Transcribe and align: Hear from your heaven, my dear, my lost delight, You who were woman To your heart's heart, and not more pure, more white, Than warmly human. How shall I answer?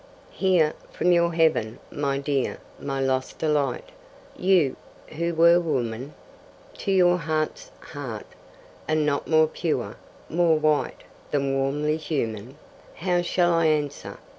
Hear 0.31 0.73
from 0.89 1.11
your 1.11 1.31
heaven, 1.31 1.77
my 1.91 2.17
dear, 2.17 2.57
my 2.79 2.99
lost 2.99 3.37
delight, 3.37 3.89
You 4.35 4.75
who 5.09 5.35
were 5.35 5.59
woman 5.59 6.15
To 6.79 6.91
your 6.91 7.17
heart's 7.19 7.69
heart, 7.81 8.25
and 8.87 9.05
not 9.05 9.27
more 9.27 9.45
pure, 9.45 9.97
more 10.27 10.57
white, 10.57 11.03
Than 11.29 11.53
warmly 11.55 11.97
human. 11.97 12.55
How 12.95 13.21
shall 13.21 13.53
I 13.53 13.67
answer? 13.67 14.17